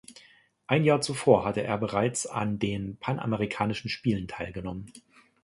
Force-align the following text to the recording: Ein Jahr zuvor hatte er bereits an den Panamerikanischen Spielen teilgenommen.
Ein 0.65 0.83
Jahr 0.83 0.99
zuvor 1.01 1.45
hatte 1.45 1.61
er 1.61 1.77
bereits 1.77 2.25
an 2.25 2.57
den 2.57 2.97
Panamerikanischen 2.97 3.87
Spielen 3.91 4.27
teilgenommen. 4.27 4.91